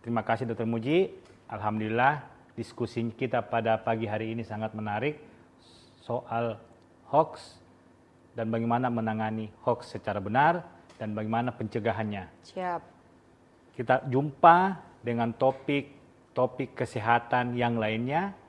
terima 0.00 0.24
kasih 0.24 0.48
Dr. 0.48 0.64
Muji. 0.64 1.12
Alhamdulillah 1.52 2.24
diskusi 2.56 3.04
kita 3.12 3.44
pada 3.44 3.76
pagi 3.76 4.08
hari 4.08 4.32
ini 4.32 4.40
sangat 4.40 4.72
menarik 4.72 5.20
soal 6.00 6.56
hoax 7.12 7.60
dan 8.32 8.48
bagaimana 8.48 8.88
menangani 8.88 9.52
hoax 9.68 9.92
secara 10.00 10.24
benar 10.24 10.64
dan 10.96 11.12
bagaimana 11.12 11.52
pencegahannya. 11.52 12.24
Siap. 12.40 12.80
Kita 13.76 14.08
jumpa 14.08 14.80
dengan 15.04 15.36
topik-topik 15.36 16.72
kesehatan 16.72 17.52
yang 17.52 17.76
lainnya 17.76 18.47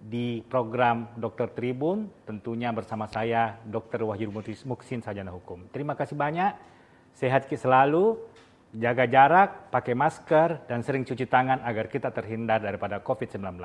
di 0.00 0.40
program 0.48 1.12
Dokter 1.20 1.52
Tribun, 1.52 2.08
tentunya 2.24 2.72
bersama 2.72 3.04
saya 3.04 3.60
Dr. 3.68 4.08
Wahyu 4.08 4.32
Muksin 4.64 5.04
Sajana 5.04 5.28
Hukum. 5.28 5.68
Terima 5.68 5.92
kasih 5.92 6.16
banyak, 6.16 6.56
sehat 7.12 7.44
selalu, 7.52 8.16
jaga 8.72 9.04
jarak, 9.04 9.68
pakai 9.68 9.92
masker, 9.92 10.64
dan 10.64 10.80
sering 10.80 11.04
cuci 11.04 11.28
tangan 11.28 11.60
agar 11.60 11.92
kita 11.92 12.08
terhindar 12.08 12.64
daripada 12.64 13.04
COVID-19. 13.04 13.60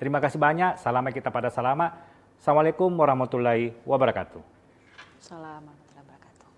Terima 0.00 0.24
kasih 0.24 0.40
banyak, 0.40 0.80
salamnya 0.80 1.12
kita 1.12 1.28
pada 1.28 1.52
salama. 1.52 1.92
Assalamualaikum 2.40 2.88
warahmatullahi 2.88 3.76
wabarakatuh. 3.84 4.40
Wabarakatuh. 5.30 6.50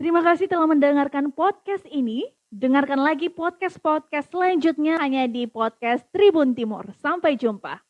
Terima 0.00 0.24
kasih 0.24 0.46
telah 0.48 0.70
mendengarkan 0.70 1.34
podcast 1.34 1.84
ini. 1.90 2.24
Dengarkan 2.50 2.98
lagi 2.98 3.30
podcast-podcast 3.30 4.32
selanjutnya 4.32 4.98
hanya 4.98 5.26
di 5.30 5.46
podcast 5.46 6.02
Tribun 6.10 6.56
Timur. 6.56 6.90
Sampai 6.98 7.38
jumpa. 7.38 7.89